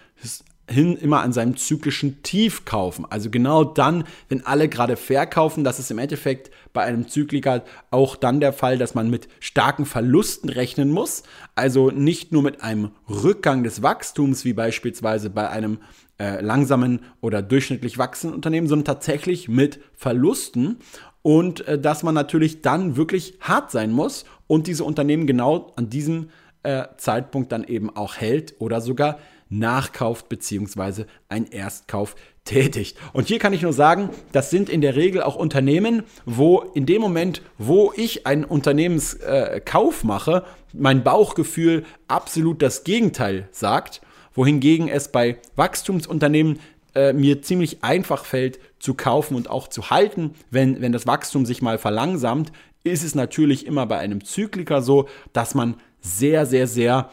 [0.69, 3.07] hin immer an seinem zyklischen Tief kaufen.
[3.09, 8.17] Also genau dann, wenn alle gerade verkaufen, das ist im Endeffekt bei einem Zykliker auch
[8.17, 11.23] dann der Fall, dass man mit starken Verlusten rechnen muss.
[11.55, 15.79] Also nicht nur mit einem Rückgang des Wachstums, wie beispielsweise bei einem
[16.19, 20.79] äh, langsamen oder durchschnittlich wachsenden Unternehmen, sondern tatsächlich mit Verlusten.
[21.23, 25.91] Und äh, dass man natürlich dann wirklich hart sein muss und diese Unternehmen genau an
[25.91, 26.31] diesem
[26.63, 32.97] äh, Zeitpunkt dann eben auch hält oder sogar nachkauft beziehungsweise ein Erstkauf tätigt.
[33.13, 36.87] Und hier kann ich nur sagen, das sind in der Regel auch Unternehmen, wo in
[36.87, 44.01] dem Moment, wo ich einen Unternehmenskauf äh, mache, mein Bauchgefühl absolut das Gegenteil sagt,
[44.35, 46.61] wohingegen es bei Wachstumsunternehmen
[46.95, 51.47] äh, mir ziemlich einfach fällt zu kaufen und auch zu halten, wenn, wenn das Wachstum
[51.47, 52.53] sich mal verlangsamt,
[52.85, 57.11] ist es natürlich immer bei einem Zykliker so, dass man sehr, sehr, sehr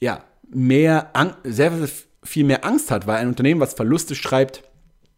[0.00, 1.12] ja, mehr,
[1.44, 1.72] sehr
[2.22, 4.62] viel mehr Angst hat, weil ein Unternehmen, was Verluste schreibt,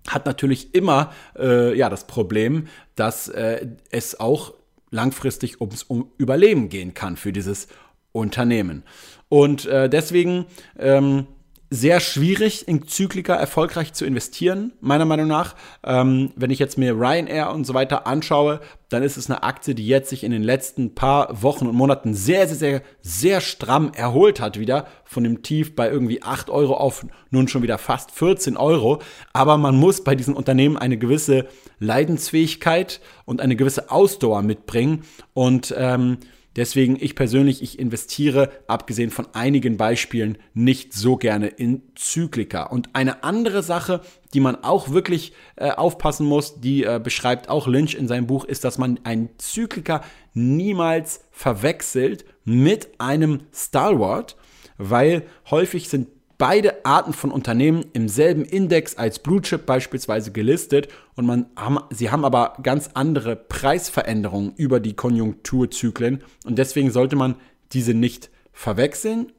[0.08, 2.66] hat natürlich immer äh, ja, das Problem,
[2.96, 4.54] dass äh, es auch
[4.90, 7.68] langfristig ums um Überleben gehen kann für dieses
[8.12, 8.82] Unternehmen.
[9.28, 10.46] Und äh, deswegen
[10.78, 11.26] ähm,
[11.72, 15.54] sehr schwierig, in Zyklika erfolgreich zu investieren, meiner Meinung nach.
[15.84, 19.76] Ähm, wenn ich jetzt mir Ryanair und so weiter anschaue, dann ist es eine Aktie,
[19.76, 23.92] die jetzt sich in den letzten paar Wochen und Monaten sehr, sehr, sehr, sehr stramm
[23.94, 28.10] erholt hat wieder von dem Tief bei irgendwie 8 Euro auf nun schon wieder fast
[28.10, 29.00] 14 Euro.
[29.32, 31.46] Aber man muss bei diesen Unternehmen eine gewisse
[31.78, 35.04] Leidensfähigkeit und eine gewisse Ausdauer mitbringen
[35.34, 36.18] und ähm,
[36.56, 42.64] Deswegen, ich persönlich, ich investiere, abgesehen von einigen Beispielen, nicht so gerne in Zyklika.
[42.64, 44.00] Und eine andere Sache,
[44.34, 48.44] die man auch wirklich äh, aufpassen muss, die äh, beschreibt auch Lynch in seinem Buch,
[48.44, 50.02] ist, dass man einen Zyklika
[50.34, 54.36] niemals verwechselt mit einem Stalwart,
[54.76, 56.08] weil häufig sind
[56.40, 61.46] beide Arten von Unternehmen im selben Index als Blue Chip beispielsweise gelistet und man
[61.90, 67.36] sie haben aber ganz andere Preisveränderungen über die Konjunkturzyklen und deswegen sollte man
[67.72, 69.32] diese nicht verwechseln.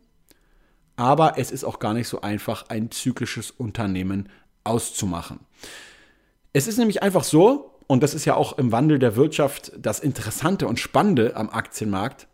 [0.96, 4.30] Aber es ist auch gar nicht so einfach, ein zyklisches Unternehmen
[4.64, 5.40] auszumachen.
[6.54, 10.00] Es ist nämlich einfach so, und das ist ja auch im Wandel der Wirtschaft das
[10.00, 12.28] Interessante und Spannende am Aktienmarkt,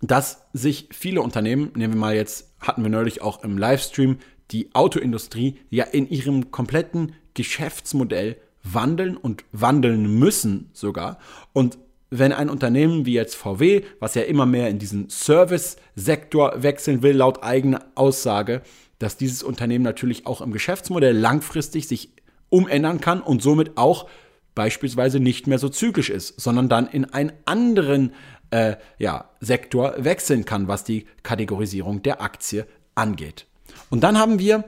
[0.00, 4.18] dass sich viele Unternehmen, nehmen wir mal jetzt, hatten wir neulich auch im Livestream,
[4.50, 11.18] die Autoindustrie ja in ihrem kompletten Geschäftsmodell wandeln und wandeln müssen sogar.
[11.52, 11.78] Und
[12.10, 17.16] wenn ein Unternehmen wie jetzt VW, was ja immer mehr in diesen Service-Sektor wechseln will,
[17.16, 18.62] laut eigener Aussage,
[18.98, 22.10] dass dieses Unternehmen natürlich auch im Geschäftsmodell langfristig sich
[22.48, 24.08] umändern kann und somit auch
[24.54, 28.14] beispielsweise nicht mehr so zyklisch ist, sondern dann in einen anderen
[28.50, 33.46] äh, ja, Sektor wechseln kann, was die Kategorisierung der Aktie angeht.
[33.90, 34.64] Und dann haben wir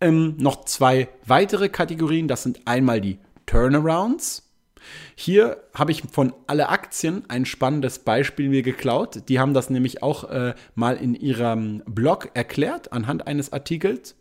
[0.00, 2.28] ähm, noch zwei weitere Kategorien.
[2.28, 4.46] Das sind einmal die Turnarounds.
[5.14, 9.28] Hier habe ich von alle Aktien ein spannendes Beispiel mir geklaut.
[9.28, 14.16] Die haben das nämlich auch äh, mal in ihrem Blog erklärt anhand eines Artikels.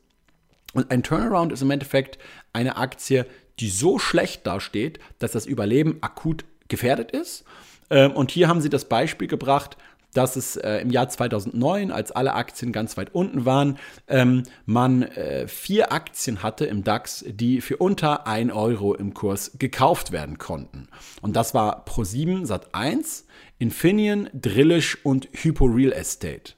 [0.74, 2.20] Und ein Turnaround ist im Endeffekt
[2.54, 3.26] eine Aktie,
[3.60, 7.46] die so schlecht dasteht, dass das Überleben akut gefährdet ist.
[7.90, 9.78] Ähm, und hier haben sie das Beispiel gebracht,
[10.14, 15.04] dass es äh, im Jahr 2009, als alle Aktien ganz weit unten waren, ähm, man
[15.04, 20.38] äh, vier Aktien hatte im DAX, die für unter 1 Euro im Kurs gekauft werden
[20.38, 20.88] konnten.
[21.22, 23.26] Und das war Pro7 Sat1,
[23.60, 26.54] Infineon, Drillisch und Hypo Real Estate.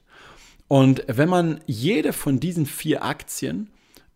[0.68, 3.68] Und wenn man jede von diesen vier Aktien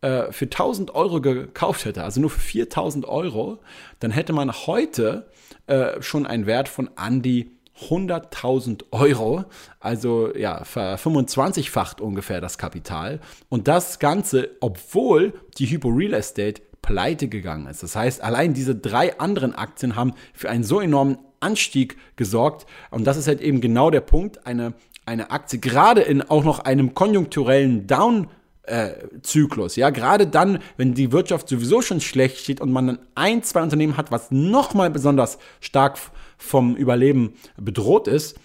[0.07, 3.59] äh, für 1000 Euro gekauft hätte, also nur für 4000 Euro,
[3.99, 5.29] dann hätte man heute
[5.67, 7.51] äh, schon einen Wert von an die
[7.89, 9.45] 100.000 Euro,
[9.81, 13.21] also ja, 25-facht ungefähr das Kapital.
[13.49, 17.83] Und das Ganze, obwohl die Hypo Real Estate pleite gegangen ist.
[17.83, 22.67] Das heißt, allein diese drei anderen Aktien haben für einen so enormen Anstieg gesorgt.
[22.91, 24.73] Und das ist halt eben genau der Punkt, eine,
[25.05, 28.29] eine Aktie, gerade in auch noch einem konjunkturellen Down-
[28.67, 29.77] äh, Zyklus.
[29.77, 33.63] Ja, gerade dann, wenn die Wirtschaft sowieso schon schlecht steht und man dann ein, zwei
[33.63, 35.99] Unternehmen hat, was nochmal besonders stark
[36.37, 38.39] vom Überleben bedroht ist,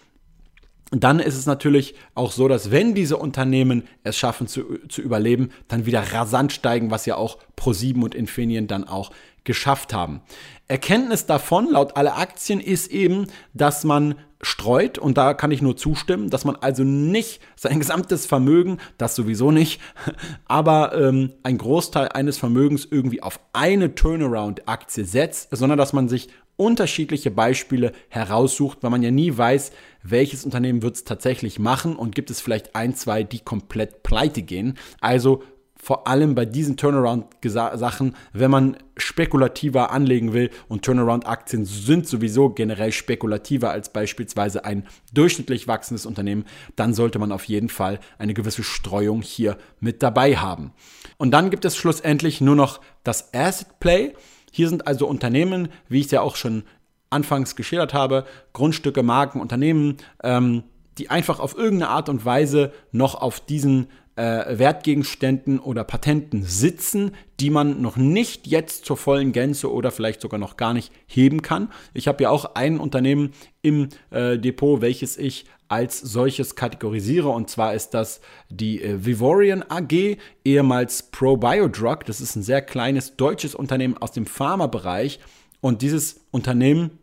[0.91, 5.51] dann ist es natürlich auch so, dass wenn diese Unternehmen es schaffen zu, zu überleben,
[5.69, 9.11] dann wieder rasant steigen, was ja auch Pro7 und Infineon dann auch
[9.45, 10.21] geschafft haben.
[10.67, 15.77] Erkenntnis davon, laut aller Aktien, ist eben, dass man streut, und da kann ich nur
[15.77, 19.79] zustimmen, dass man also nicht sein gesamtes Vermögen, das sowieso nicht,
[20.45, 26.29] aber ähm, ein Großteil eines Vermögens irgendwie auf eine Turnaround-Aktie setzt, sondern dass man sich
[26.57, 29.71] unterschiedliche Beispiele heraussucht, weil man ja nie weiß,
[30.03, 34.43] welches Unternehmen wird es tatsächlich machen und gibt es vielleicht ein, zwei, die komplett pleite
[34.43, 34.77] gehen.
[34.99, 35.41] Also
[35.81, 42.91] vor allem bei diesen Turnaround-Sachen, wenn man spekulativer anlegen will und Turnaround-Aktien sind sowieso generell
[42.91, 48.61] spekulativer als beispielsweise ein durchschnittlich wachsendes Unternehmen, dann sollte man auf jeden Fall eine gewisse
[48.61, 50.71] Streuung hier mit dabei haben.
[51.17, 54.13] Und dann gibt es schlussendlich nur noch das Asset Play.
[54.51, 56.63] Hier sind also Unternehmen, wie ich es ja auch schon
[57.09, 60.63] anfangs geschildert habe, Grundstücke, Marken, Unternehmen, ähm,
[60.99, 63.87] die einfach auf irgendeine Art und Weise noch auf diesen
[64.21, 70.21] äh, Wertgegenständen oder Patenten sitzen, die man noch nicht jetzt zur vollen Gänze oder vielleicht
[70.21, 71.69] sogar noch gar nicht heben kann.
[71.95, 73.31] Ich habe ja auch ein Unternehmen
[73.63, 77.29] im äh, Depot, welches ich als solches kategorisiere.
[77.29, 82.05] Und zwar ist das die äh, Vivorian AG, ehemals ProBiodrug.
[82.05, 85.19] Das ist ein sehr kleines deutsches Unternehmen aus dem Pharmabereich.
[85.61, 86.99] Und dieses Unternehmen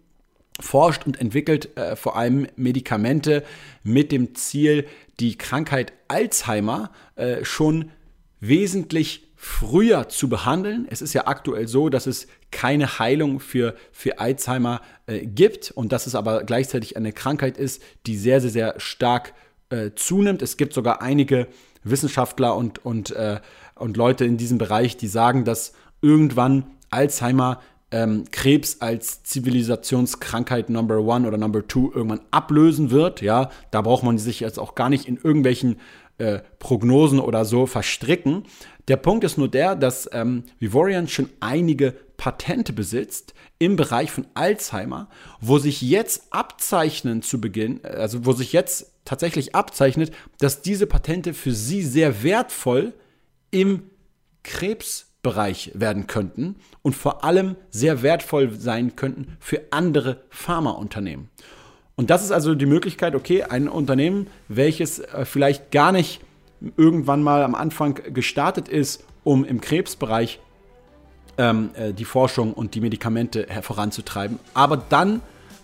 [0.61, 3.45] forscht und entwickelt äh, vor allem Medikamente
[3.83, 4.87] mit dem Ziel,
[5.21, 7.91] die Krankheit Alzheimer äh, schon
[8.41, 10.87] wesentlich früher zu behandeln.
[10.91, 15.93] Es ist ja aktuell so, dass es keine Heilung für, für Alzheimer äh, gibt und
[15.93, 19.35] dass es aber gleichzeitig eine Krankheit ist, die sehr, sehr, sehr stark
[19.71, 20.43] äh, zunimmt.
[20.43, 21.47] Es gibt sogar einige
[21.85, 23.41] Wissenschaftler und, und, äh,
[23.77, 31.01] und Leute in diesem Bereich, die sagen, dass irgendwann Alzheimer ähm, Krebs als Zivilisationskrankheit Number
[31.01, 33.23] One oder Number Two irgendwann ablösen wird.
[33.23, 35.77] Ja, da braucht man sich jetzt auch gar nicht in irgendwelchen
[36.19, 38.45] äh, Prognosen oder so verstricken.
[38.89, 44.27] Der Punkt ist nur der, dass ähm, Vivorian schon einige Patente besitzt im Bereich von
[44.35, 45.09] Alzheimer,
[45.41, 51.35] wo sich jetzt abzeichnen zu Beginn, also wo sich jetzt tatsächlich abzeichnet, dass diese Patente
[51.35, 52.93] für sie sehr wertvoll
[53.51, 53.85] im
[54.43, 61.29] Krebs Bereich werden könnten und vor allem sehr wertvoll sein könnten für andere Pharmaunternehmen.
[61.97, 66.21] Und das ist also die Möglichkeit, okay, ein Unternehmen, welches äh, vielleicht gar nicht
[66.77, 70.41] irgendwann mal am Anfang gestartet ist, um im Krebsbereich
[71.37, 75.21] ähm, äh, die Forschung und die Medikamente voranzutreiben, aber dann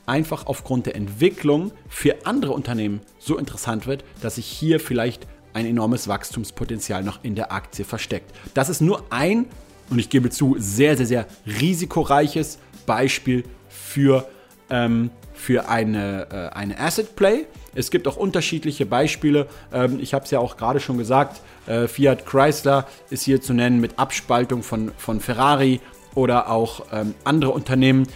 [0.07, 5.66] einfach aufgrund der Entwicklung für andere Unternehmen so interessant wird, dass sich hier vielleicht ein
[5.66, 8.34] enormes Wachstumspotenzial noch in der Aktie versteckt.
[8.52, 9.46] Das ist nur ein,
[9.90, 14.28] und ich gebe zu, sehr, sehr, sehr risikoreiches Beispiel für,
[14.70, 17.46] ähm, für eine, äh, eine Asset Play.
[17.74, 19.46] Es gibt auch unterschiedliche Beispiele.
[19.72, 23.52] Ähm, ich habe es ja auch gerade schon gesagt, äh, Fiat Chrysler ist hier zu
[23.52, 25.80] nennen mit Abspaltung von, von Ferrari
[26.14, 28.07] oder auch ähm, andere Unternehmen.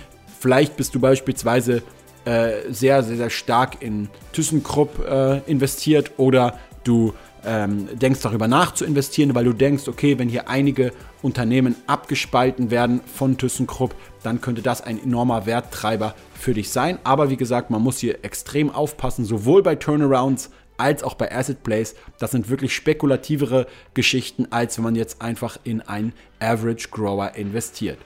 [0.40, 1.82] Vielleicht bist du beispielsweise
[2.24, 7.14] äh, sehr, sehr, sehr stark in ThyssenKrupp äh, investiert oder du
[7.44, 12.70] ähm, denkst darüber nach zu investieren, weil du denkst, okay, wenn hier einige Unternehmen abgespalten
[12.70, 16.98] werden von ThyssenKrupp, dann könnte das ein enormer Werttreiber für dich sein.
[17.04, 21.62] Aber wie gesagt, man muss hier extrem aufpassen, sowohl bei Turnarounds als auch bei Asset
[21.62, 21.94] Plays.
[22.18, 27.98] Das sind wirklich spekulativere Geschichten, als wenn man jetzt einfach in einen Average Grower investiert.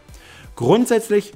[0.57, 1.33] Grundsätzlich,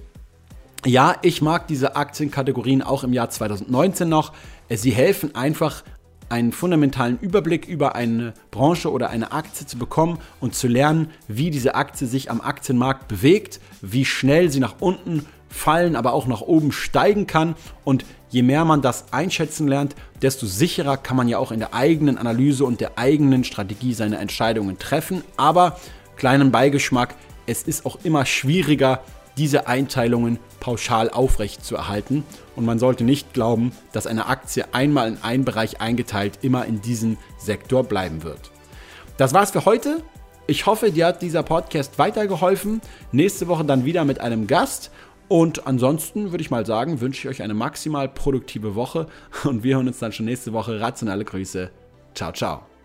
[0.84, 4.32] ja, ich mag diese Aktienkategorien auch im Jahr 2019 noch.
[4.68, 5.84] Sie helfen einfach
[6.28, 11.50] einen fundamentalen Überblick über eine Branche oder eine Aktie zu bekommen und zu lernen, wie
[11.50, 16.40] diese Aktie sich am Aktienmarkt bewegt, wie schnell sie nach unten fallen, aber auch nach
[16.40, 17.54] oben steigen kann.
[17.84, 21.74] Und je mehr man das einschätzen lernt, desto sicherer kann man ja auch in der
[21.74, 25.22] eigenen Analyse und der eigenen Strategie seine Entscheidungen treffen.
[25.36, 25.78] Aber
[26.16, 27.14] kleinen Beigeschmack,
[27.46, 29.02] es ist auch immer schwieriger,
[29.36, 32.24] diese Einteilungen pauschal aufrecht zu erhalten.
[32.54, 36.80] Und man sollte nicht glauben, dass eine Aktie einmal in einen Bereich eingeteilt immer in
[36.80, 38.50] diesem Sektor bleiben wird.
[39.16, 40.02] Das war's für heute.
[40.46, 42.80] Ich hoffe, dir hat dieser Podcast weitergeholfen.
[43.12, 44.90] Nächste Woche dann wieder mit einem Gast.
[45.28, 49.06] Und ansonsten würde ich mal sagen, wünsche ich euch eine maximal produktive Woche
[49.44, 50.80] und wir hören uns dann schon nächste Woche.
[50.80, 51.70] Rationale Grüße.
[52.14, 52.75] Ciao, ciao.